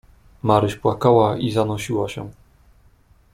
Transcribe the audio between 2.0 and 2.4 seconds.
się."